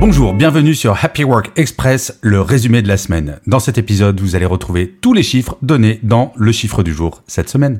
[0.00, 3.38] Bonjour, bienvenue sur Happy Work Express, le résumé de la semaine.
[3.46, 7.22] Dans cet épisode, vous allez retrouver tous les chiffres donnés dans le chiffre du jour
[7.26, 7.78] cette semaine.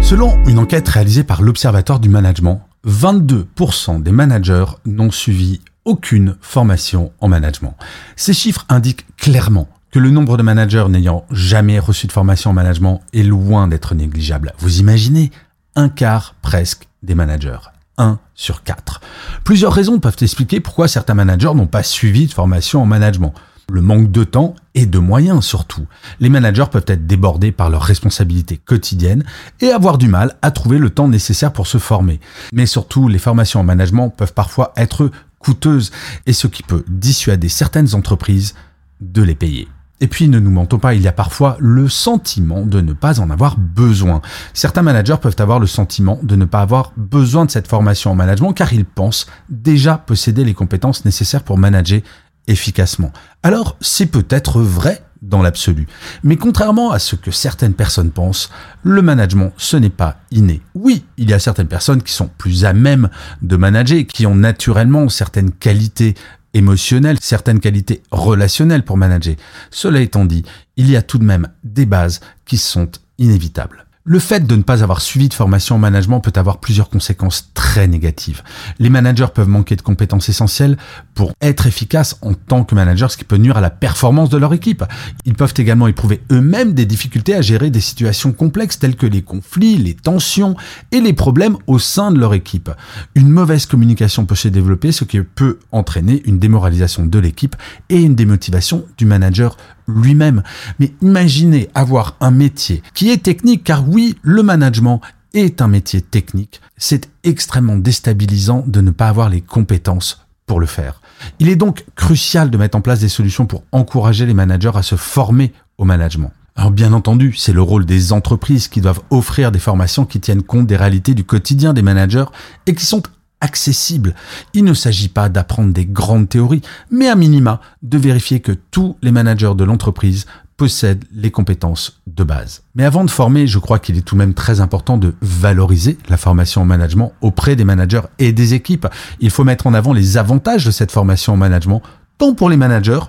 [0.00, 7.12] Selon une enquête réalisée par l'Observatoire du Management, 22% des managers n'ont suivi aucune formation
[7.20, 7.76] en management.
[8.16, 12.54] Ces chiffres indiquent clairement que le nombre de managers n'ayant jamais reçu de formation en
[12.54, 14.54] management est loin d'être négligeable.
[14.58, 15.30] Vous imaginez
[15.76, 17.58] un quart presque des managers.
[18.02, 19.00] 1 sur 4.
[19.44, 23.32] Plusieurs raisons peuvent expliquer pourquoi certains managers n'ont pas suivi de formation en management.
[23.70, 25.86] Le manque de temps et de moyens surtout.
[26.20, 29.24] Les managers peuvent être débordés par leurs responsabilités quotidiennes
[29.60, 32.20] et avoir du mal à trouver le temps nécessaire pour se former.
[32.52, 35.90] Mais surtout, les formations en management peuvent parfois être coûteuses
[36.26, 38.54] et ce qui peut dissuader certaines entreprises
[39.00, 39.68] de les payer.
[40.02, 43.20] Et puis, ne nous mentons pas, il y a parfois le sentiment de ne pas
[43.20, 44.20] en avoir besoin.
[44.52, 48.16] Certains managers peuvent avoir le sentiment de ne pas avoir besoin de cette formation en
[48.16, 52.00] management car ils pensent déjà posséder les compétences nécessaires pour manager
[52.48, 53.12] efficacement.
[53.44, 55.86] Alors, c'est peut-être vrai dans l'absolu.
[56.24, 58.50] Mais contrairement à ce que certaines personnes pensent,
[58.82, 60.62] le management, ce n'est pas inné.
[60.74, 63.08] Oui, il y a certaines personnes qui sont plus à même
[63.40, 66.16] de manager, qui ont naturellement certaines qualités
[66.54, 69.36] émotionnelles, certaines qualités relationnelles pour manager.
[69.70, 70.44] Cela étant dit,
[70.76, 73.86] il y a tout de même des bases qui sont inévitables.
[74.04, 77.52] Le fait de ne pas avoir suivi de formation en management peut avoir plusieurs conséquences
[77.54, 78.42] très négatives.
[78.80, 80.76] Les managers peuvent manquer de compétences essentielles
[81.14, 84.38] pour être efficaces en tant que managers, ce qui peut nuire à la performance de
[84.38, 84.82] leur équipe.
[85.24, 89.22] Ils peuvent également éprouver eux-mêmes des difficultés à gérer des situations complexes telles que les
[89.22, 90.56] conflits, les tensions
[90.90, 92.72] et les problèmes au sein de leur équipe.
[93.14, 97.54] Une mauvaise communication peut se développer, ce qui peut entraîner une démoralisation de l'équipe
[97.88, 99.56] et une démotivation du manager
[99.88, 100.42] lui-même.
[100.78, 105.00] Mais imaginez avoir un métier qui est technique, car oui, le management
[105.34, 106.60] est un métier technique.
[106.76, 111.00] C'est extrêmement déstabilisant de ne pas avoir les compétences pour le faire.
[111.38, 114.82] Il est donc crucial de mettre en place des solutions pour encourager les managers à
[114.82, 116.32] se former au management.
[116.54, 120.42] Alors bien entendu, c'est le rôle des entreprises qui doivent offrir des formations qui tiennent
[120.42, 122.26] compte des réalités du quotidien des managers
[122.66, 123.02] et qui sont
[123.42, 124.14] accessible.
[124.54, 128.96] Il ne s'agit pas d'apprendre des grandes théories, mais à minima de vérifier que tous
[129.02, 130.24] les managers de l'entreprise
[130.56, 132.62] possèdent les compétences de base.
[132.74, 135.98] Mais avant de former, je crois qu'il est tout de même très important de valoriser
[136.08, 138.86] la formation en management auprès des managers et des équipes.
[139.18, 141.82] Il faut mettre en avant les avantages de cette formation en management,
[142.18, 143.00] tant pour les managers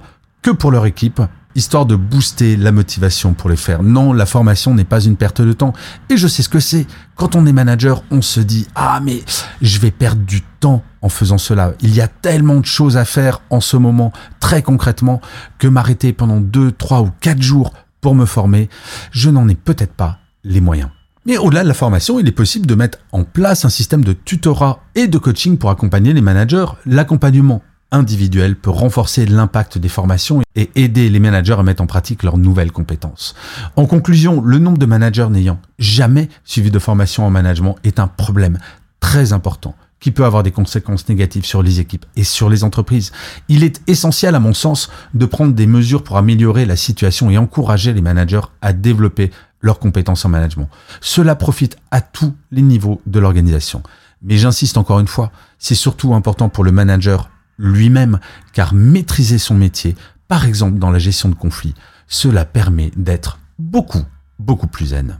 [0.41, 1.21] que pour leur équipe
[1.55, 3.83] histoire de booster la motivation pour les faire.
[3.83, 5.73] Non, la formation n'est pas une perte de temps.
[6.09, 6.87] Et je sais ce que c'est.
[7.15, 9.23] Quand on est manager, on se dit, ah mais
[9.61, 11.73] je vais perdre du temps en faisant cela.
[11.81, 15.21] Il y a tellement de choses à faire en ce moment, très concrètement,
[15.59, 18.69] que m'arrêter pendant deux, trois ou quatre jours pour me former,
[19.11, 20.89] je n'en ai peut-être pas les moyens.
[21.25, 24.11] Mais au-delà de la formation, il est possible de mettre en place un système de
[24.11, 26.65] tutorat et de coaching pour accompagner les managers.
[26.85, 27.61] L'accompagnement
[27.93, 32.37] individuel peut renforcer l'impact des formations et aider les managers à mettre en pratique leurs
[32.37, 33.35] nouvelles compétences.
[33.75, 38.07] En conclusion, le nombre de managers n'ayant jamais suivi de formation en management est un
[38.07, 38.57] problème
[38.99, 43.13] très important qui peut avoir des conséquences négatives sur les équipes et sur les entreprises.
[43.47, 47.37] Il est essentiel, à mon sens, de prendre des mesures pour améliorer la situation et
[47.37, 49.31] encourager les managers à développer
[49.61, 50.67] leurs compétences en management.
[50.99, 53.81] Cela profite à tous les niveaux de l'organisation.
[54.21, 58.19] Mais j'insiste encore une fois, c'est surtout important pour le manager lui-même,
[58.53, 59.95] car maîtriser son métier,
[60.27, 61.75] par exemple dans la gestion de conflits,
[62.07, 64.03] cela permet d'être beaucoup,
[64.39, 65.19] beaucoup plus zen.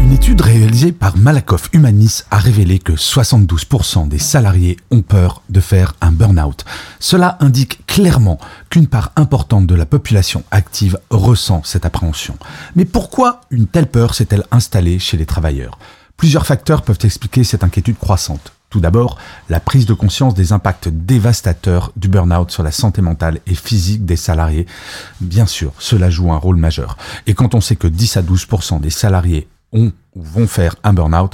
[0.00, 5.60] Une étude réalisée par Malakoff Humanis a révélé que 72% des salariés ont peur de
[5.60, 6.64] faire un burn-out.
[6.98, 8.38] Cela indique clairement
[8.70, 12.38] qu'une part importante de la population active ressent cette appréhension.
[12.74, 15.78] Mais pourquoi une telle peur s'est-elle installée chez les travailleurs?
[16.16, 18.52] Plusieurs facteurs peuvent expliquer cette inquiétude croissante.
[18.70, 19.16] Tout d'abord,
[19.48, 24.04] la prise de conscience des impacts dévastateurs du burn-out sur la santé mentale et physique
[24.04, 24.66] des salariés.
[25.20, 26.98] Bien sûr, cela joue un rôle majeur.
[27.26, 30.92] Et quand on sait que 10 à 12% des salariés ont ou vont faire un
[30.92, 31.32] burn-out,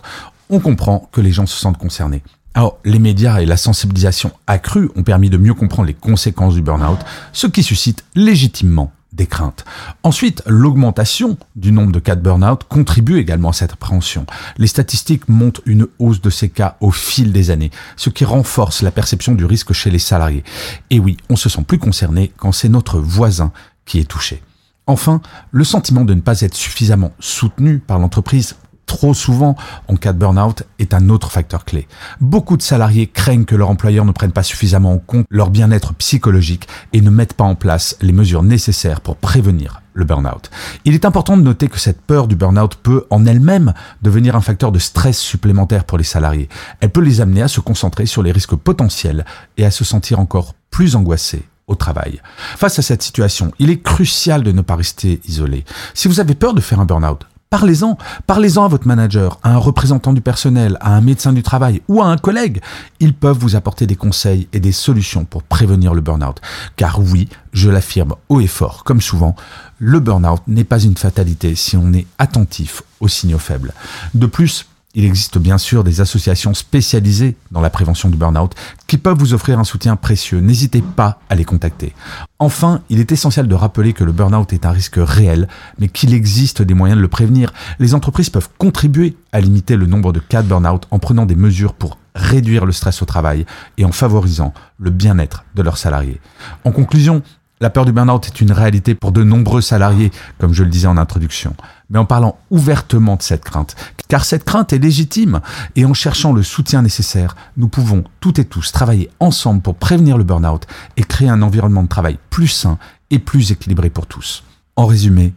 [0.50, 2.22] on comprend que les gens se sentent concernés.
[2.54, 6.62] Alors, les médias et la sensibilisation accrue ont permis de mieux comprendre les conséquences du
[6.62, 6.98] burn-out,
[7.32, 9.64] ce qui suscite légitimement des craintes.
[10.02, 14.26] Ensuite, l'augmentation du nombre de cas de burn-out contribue également à cette appréhension.
[14.58, 18.82] Les statistiques montrent une hausse de ces cas au fil des années, ce qui renforce
[18.82, 20.44] la perception du risque chez les salariés.
[20.90, 23.52] Et oui, on se sent plus concerné quand c'est notre voisin
[23.86, 24.42] qui est touché.
[24.86, 29.56] Enfin, le sentiment de ne pas être suffisamment soutenu par l'entreprise trop souvent
[29.88, 31.88] en cas de burn-out est un autre facteur clé.
[32.20, 35.94] Beaucoup de salariés craignent que leur employeur ne prenne pas suffisamment en compte leur bien-être
[35.94, 40.50] psychologique et ne mettent pas en place les mesures nécessaires pour prévenir le burn-out.
[40.84, 43.72] Il est important de noter que cette peur du burn-out peut en elle-même
[44.02, 46.48] devenir un facteur de stress supplémentaire pour les salariés.
[46.80, 49.24] Elle peut les amener à se concentrer sur les risques potentiels
[49.56, 52.20] et à se sentir encore plus angoissés au travail.
[52.56, 55.64] Face à cette situation, il est crucial de ne pas rester isolé.
[55.94, 57.96] Si vous avez peur de faire un burn-out, Parlez-en,
[58.26, 62.02] parlez-en à votre manager, à un représentant du personnel, à un médecin du travail ou
[62.02, 62.60] à un collègue.
[62.98, 66.40] Ils peuvent vous apporter des conseils et des solutions pour prévenir le burn-out.
[66.74, 69.36] Car oui, je l'affirme haut et fort, comme souvent,
[69.78, 73.72] le burn-out n'est pas une fatalité si on est attentif aux signaux faibles.
[74.14, 78.54] De plus, il existe bien sûr des associations spécialisées dans la prévention du burn-out
[78.86, 80.40] qui peuvent vous offrir un soutien précieux.
[80.40, 81.92] N'hésitez pas à les contacter.
[82.38, 85.48] Enfin, il est essentiel de rappeler que le burn-out est un risque réel,
[85.78, 87.52] mais qu'il existe des moyens de le prévenir.
[87.78, 91.36] Les entreprises peuvent contribuer à limiter le nombre de cas de burn-out en prenant des
[91.36, 93.44] mesures pour réduire le stress au travail
[93.76, 96.20] et en favorisant le bien-être de leurs salariés.
[96.64, 97.22] En conclusion,
[97.60, 100.88] la peur du burn-out est une réalité pour de nombreux salariés, comme je le disais
[100.88, 101.54] en introduction,
[101.88, 103.76] mais en parlant ouvertement de cette crainte,
[104.08, 105.40] car cette crainte est légitime,
[105.76, 110.18] et en cherchant le soutien nécessaire, nous pouvons toutes et tous travailler ensemble pour prévenir
[110.18, 110.66] le burn-out
[110.96, 112.78] et créer un environnement de travail plus sain
[113.10, 114.42] et plus équilibré pour tous.
[114.74, 115.32] En résumé,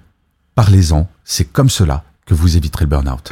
[0.55, 3.31] parlez-en, c'est comme cela que vous éviterez le burn-out.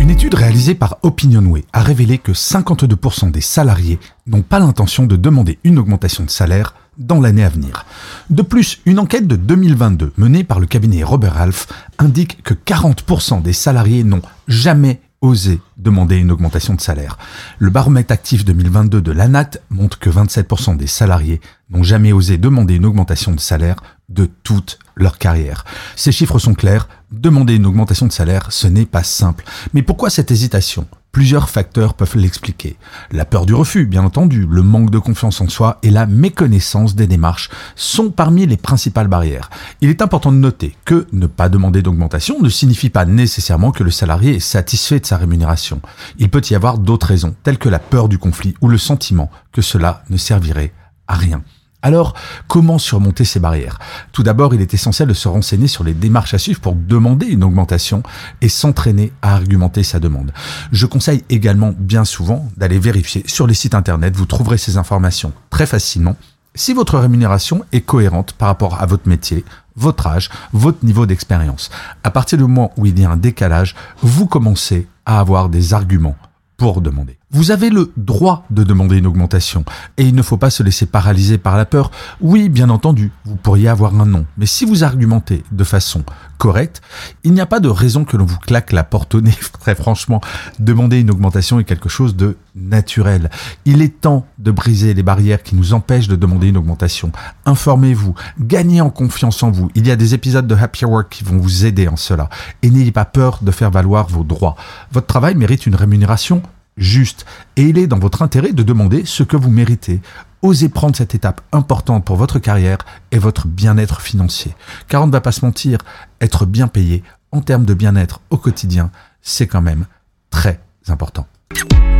[0.00, 5.16] Une étude réalisée par Opinionway a révélé que 52% des salariés n'ont pas l'intention de
[5.16, 7.86] demander une augmentation de salaire dans l'année à venir.
[8.28, 11.66] De plus, une enquête de 2022 menée par le cabinet Robert Half
[11.98, 17.18] indique que 40% des salariés n'ont jamais osé demander une augmentation de salaire.
[17.58, 21.40] Le baromètre actif 2022 de l'ANAT montre que 27% des salariés
[21.70, 23.76] n'ont jamais osé demander une augmentation de salaire
[24.08, 25.64] de toute leur carrière.
[25.96, 29.44] Ces chiffres sont clairs, demander une augmentation de salaire, ce n'est pas simple.
[29.74, 30.86] Mais pourquoi cette hésitation?
[31.12, 32.76] Plusieurs facteurs peuvent l'expliquer.
[33.10, 36.94] La peur du refus, bien entendu, le manque de confiance en soi et la méconnaissance
[36.94, 39.48] des démarches sont parmi les principales barrières.
[39.80, 43.84] Il est important de noter que ne pas demander d'augmentation ne signifie pas nécessairement que
[43.84, 45.80] le salarié est satisfait de sa rémunération.
[46.18, 49.30] Il peut y avoir d'autres raisons, telles que la peur du conflit ou le sentiment
[49.52, 50.72] que cela ne servirait
[51.06, 51.42] à rien.
[51.80, 52.14] Alors,
[52.48, 53.78] comment surmonter ces barrières?
[54.10, 57.26] Tout d'abord, il est essentiel de se renseigner sur les démarches à suivre pour demander
[57.26, 58.02] une augmentation
[58.40, 60.32] et s'entraîner à argumenter sa demande.
[60.72, 65.32] Je conseille également bien souvent d'aller vérifier sur les sites internet, vous trouverez ces informations
[65.50, 66.16] très facilement
[66.54, 69.44] si votre rémunération est cohérente par rapport à votre métier,
[69.76, 71.70] votre âge, votre niveau d'expérience.
[72.02, 75.72] À partir du moment où il y a un décalage, vous commencez à avoir des
[75.72, 76.16] arguments
[76.58, 77.16] pour demander.
[77.30, 79.64] Vous avez le droit de demander une augmentation
[79.96, 81.92] et il ne faut pas se laisser paralyser par la peur.
[82.20, 86.02] Oui, bien entendu, vous pourriez avoir un non, mais si vous argumentez de façon
[86.38, 86.80] correcte,
[87.24, 89.34] il n'y a pas de raison que l'on vous claque la porte au nez.
[89.60, 90.20] Très franchement,
[90.58, 93.30] demander une augmentation est quelque chose de naturel.
[93.64, 97.12] Il est temps de briser les barrières qui nous empêchent de demander une augmentation.
[97.44, 99.70] Informez-vous, gagnez en confiance en vous.
[99.74, 102.30] Il y a des épisodes de Happy Work qui vont vous aider en cela.
[102.62, 104.56] Et n'ayez pas peur de faire valoir vos droits.
[104.92, 106.42] Votre travail mérite une rémunération
[106.78, 107.26] juste.
[107.56, 110.00] Et il est dans votre intérêt de demander ce que vous méritez.
[110.42, 112.78] Osez prendre cette étape importante pour votre carrière
[113.10, 114.54] et votre bien-être financier.
[114.88, 115.78] Car on ne va pas se mentir,
[116.20, 117.02] être bien payé
[117.32, 118.90] en termes de bien-être au quotidien,
[119.20, 119.86] c'est quand même
[120.30, 121.26] très important.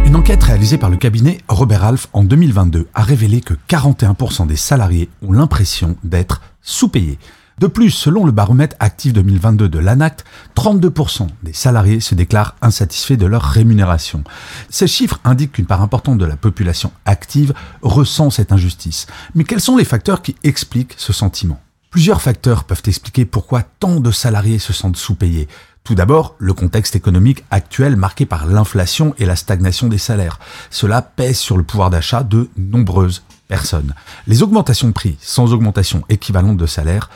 [0.05, 4.57] Une enquête réalisée par le cabinet Robert Half en 2022 a révélé que 41% des
[4.57, 7.19] salariés ont l'impression d'être sous-payés.
[7.59, 10.25] De plus, selon le baromètre actif 2022 de l'ANACT,
[10.57, 14.23] 32% des salariés se déclarent insatisfaits de leur rémunération.
[14.71, 19.09] Ces chiffres indiquent qu'une part importante de la population active ressent cette injustice.
[19.35, 21.61] Mais quels sont les facteurs qui expliquent ce sentiment?
[21.91, 25.49] Plusieurs facteurs peuvent expliquer pourquoi tant de salariés se sentent sous-payés.
[25.83, 30.39] Tout d'abord, le contexte économique actuel marqué par l'inflation et la stagnation des salaires.
[30.71, 33.95] Cela pèse sur le pouvoir d'achat de nombreuses personnes.
[34.27, 37.09] Les augmentations de prix sans augmentation équivalente de salaire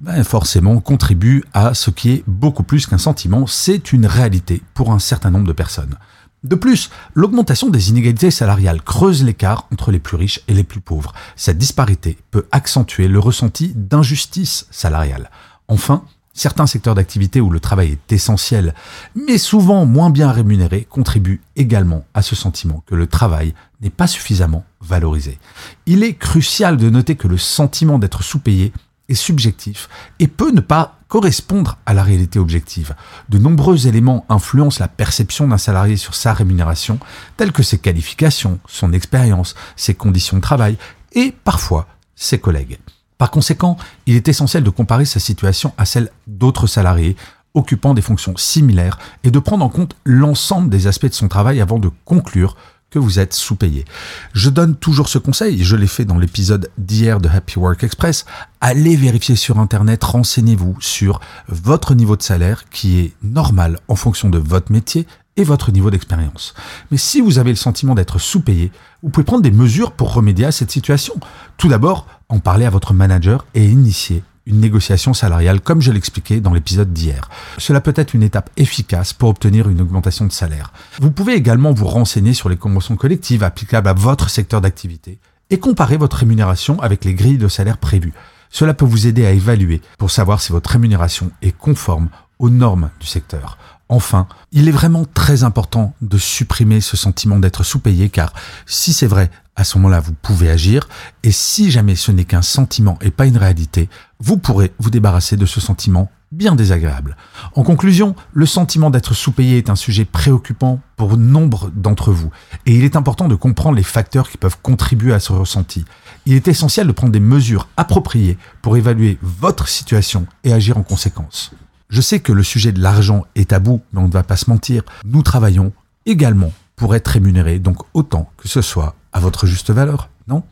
[0.00, 4.92] ben forcément contribue à ce qui est beaucoup plus qu'un sentiment, c'est une réalité pour
[4.92, 5.96] un certain nombre de personnes.
[6.44, 10.80] De plus, l'augmentation des inégalités salariales creuse l'écart entre les plus riches et les plus
[10.80, 11.12] pauvres.
[11.34, 15.30] Cette disparité peut accentuer le ressenti d'injustice salariale.
[15.66, 18.74] Enfin, certains secteurs d'activité où le travail est essentiel,
[19.16, 24.06] mais souvent moins bien rémunéré, contribuent également à ce sentiment que le travail n'est pas
[24.06, 25.38] suffisamment valorisé.
[25.86, 28.72] Il est crucial de noter que le sentiment d'être sous-payé
[29.08, 32.94] est subjectif et peut ne pas correspondre à la réalité objective.
[33.28, 36.98] De nombreux éléments influencent la perception d'un salarié sur sa rémunération,
[37.36, 40.76] tels que ses qualifications, son expérience, ses conditions de travail
[41.12, 42.78] et parfois ses collègues.
[43.18, 47.16] Par conséquent, il est essentiel de comparer sa situation à celle d'autres salariés
[47.54, 51.60] occupant des fonctions similaires et de prendre en compte l'ensemble des aspects de son travail
[51.60, 52.56] avant de conclure
[52.90, 53.84] que vous êtes sous-payé.
[54.32, 58.24] Je donne toujours ce conseil, je l'ai fait dans l'épisode d'hier de Happy Work Express,
[58.60, 64.28] allez vérifier sur Internet, renseignez-vous sur votre niveau de salaire qui est normal en fonction
[64.28, 66.54] de votre métier et votre niveau d'expérience.
[66.90, 70.46] Mais si vous avez le sentiment d'être sous-payé, vous pouvez prendre des mesures pour remédier
[70.46, 71.14] à cette situation.
[71.58, 76.40] Tout d'abord, en parler à votre manager et initier une négociation salariale, comme je l'expliquais
[76.40, 77.28] dans l'épisode d'hier.
[77.58, 80.72] Cela peut être une étape efficace pour obtenir une augmentation de salaire.
[81.00, 85.18] Vous pouvez également vous renseigner sur les conventions collectives applicables à votre secteur d'activité
[85.50, 88.14] et comparer votre rémunération avec les grilles de salaire prévues.
[88.50, 92.90] Cela peut vous aider à évaluer pour savoir si votre rémunération est conforme aux normes
[93.00, 93.58] du secteur.
[93.88, 98.32] Enfin, il est vraiment très important de supprimer ce sentiment d'être sous-payé car
[98.66, 100.88] si c'est vrai, à ce moment-là, vous pouvez agir
[101.22, 103.88] et si jamais ce n'est qu'un sentiment et pas une réalité,
[104.18, 107.16] vous pourrez vous débarrasser de ce sentiment bien désagréable.
[107.54, 112.30] En conclusion, le sentiment d'être sous-payé est un sujet préoccupant pour nombre d'entre vous
[112.66, 115.84] et il est important de comprendre les facteurs qui peuvent contribuer à ce ressenti.
[116.26, 120.82] Il est essentiel de prendre des mesures appropriées pour évaluer votre situation et agir en
[120.82, 121.52] conséquence.
[121.88, 124.50] Je sais que le sujet de l'argent est tabou, mais on ne va pas se
[124.50, 124.82] mentir.
[125.04, 125.72] Nous travaillons
[126.04, 130.42] également pour être rémunérés, donc autant que ce soit à votre juste valeur, non?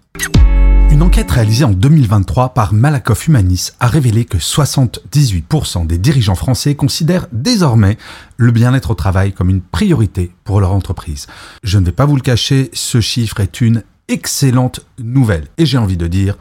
[0.91, 6.77] Une enquête réalisée en 2023 par Malakoff Humanis a révélé que 78% des dirigeants français
[6.77, 7.99] considèrent désormais
[8.37, 11.27] le bien-être au travail comme une priorité pour leur entreprise.
[11.65, 15.79] Je ne vais pas vous le cacher, ce chiffre est une excellente nouvelle et j'ai
[15.79, 16.37] envie de dire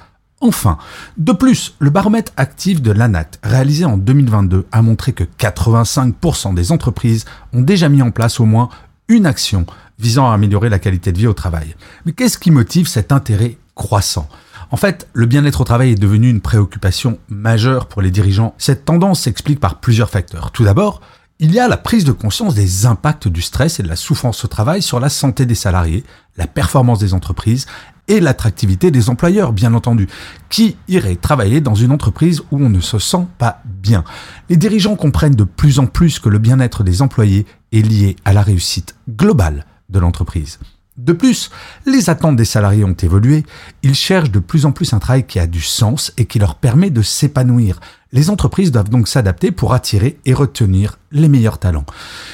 [0.46, 0.78] Enfin,
[1.16, 6.74] de plus, le baromètre actif de l'ANAT, réalisé en 2022, a montré que 85% des
[6.74, 7.24] entreprises
[7.54, 8.68] ont déjà mis en place au moins
[9.08, 9.66] une action
[10.00, 11.76] visant à améliorer la qualité de vie au travail.
[12.06, 14.28] Mais qu'est-ce qui motive cet intérêt croissant?
[14.70, 18.54] En fait, le bien-être au travail est devenu une préoccupation majeure pour les dirigeants.
[18.58, 20.52] Cette tendance s'explique par plusieurs facteurs.
[20.52, 21.00] Tout d'abord,
[21.40, 24.44] il y a la prise de conscience des impacts du stress et de la souffrance
[24.44, 26.04] au travail sur la santé des salariés,
[26.38, 27.66] la performance des entreprises
[28.08, 30.08] et l'attractivité des employeurs, bien entendu.
[30.50, 34.04] Qui irait travailler dans une entreprise où on ne se sent pas bien
[34.50, 38.34] Les dirigeants comprennent de plus en plus que le bien-être des employés est lié à
[38.34, 40.60] la réussite globale de l'entreprise.
[40.98, 41.50] De plus,
[41.88, 43.44] les attentes des salariés ont évolué,
[43.82, 46.56] ils cherchent de plus en plus un travail qui a du sens et qui leur
[46.56, 47.80] permet de s'épanouir.
[48.12, 51.88] Les entreprises doivent donc s'adapter pour attirer et retenir les meilleurs talents.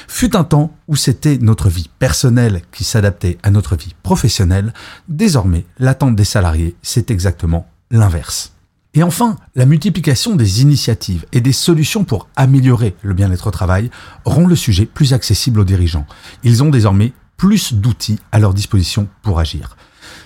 [0.08, 4.74] Fut un temps où c'était notre vie personnelle qui s'adaptait à notre vie professionnelle,
[5.08, 8.52] désormais l'attente des salariés, c'est exactement l'inverse.
[8.92, 13.88] Et enfin, la multiplication des initiatives et des solutions pour améliorer le bien-être au travail
[14.26, 16.06] rend le sujet plus accessible aux dirigeants.
[16.42, 19.78] Ils ont désormais plus d'outils à leur disposition pour agir.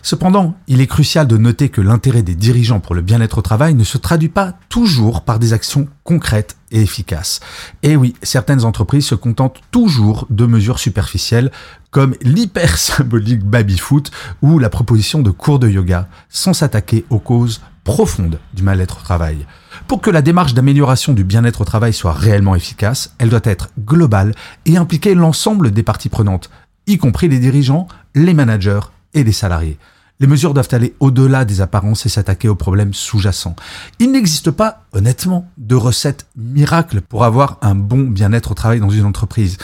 [0.03, 3.75] Cependant, il est crucial de noter que l'intérêt des dirigeants pour le bien-être au travail
[3.75, 7.39] ne se traduit pas toujours par des actions concrètes et efficaces.
[7.85, 11.53] Et oui, certaines entreprises se contentent toujours de mesures superficielles
[11.93, 14.11] comme l'hyper symbolique baby-foot
[14.43, 19.05] ou la proposition de cours de yoga sans s'attaquer aux causes profondes du mal-être au
[19.05, 19.47] travail.
[19.87, 23.69] Pour que la démarche d'amélioration du bien-être au travail soit réellement efficace, elle doit être
[23.79, 24.35] globale
[24.67, 26.51] et impliquer l'ensemble des parties prenantes,
[26.87, 28.81] y compris les dirigeants, les managers
[29.15, 29.79] et les salariés.
[30.21, 33.57] Les mesures doivent aller au-delà des apparences et s'attaquer aux problèmes sous-jacents.
[33.99, 38.91] Il n'existe pas, honnêtement, de recette miracle pour avoir un bon bien-être au travail dans
[38.91, 39.59] une entreprise.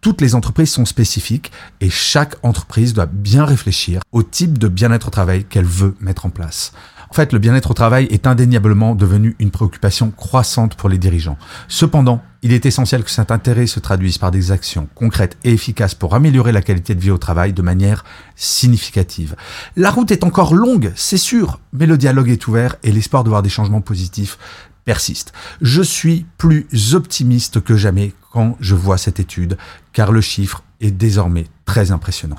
[0.00, 5.08] Toutes les entreprises sont spécifiques et chaque entreprise doit bien réfléchir au type de bien-être
[5.08, 6.72] au travail qu'elle veut mettre en place.
[7.10, 11.38] En fait, le bien-être au travail est indéniablement devenu une préoccupation croissante pour les dirigeants.
[11.66, 15.94] Cependant, il est essentiel que cet intérêt se traduise par des actions concrètes et efficaces
[15.94, 18.04] pour améliorer la qualité de vie au travail de manière
[18.36, 19.34] significative.
[19.76, 23.30] La route est encore longue, c'est sûr, mais le dialogue est ouvert et l'espoir de
[23.30, 24.38] voir des changements positifs
[24.84, 25.32] persiste.
[25.60, 29.58] Je suis plus optimiste que jamais quand je vois cette étude,
[29.92, 32.38] car le chiffre est désormais très impressionnant.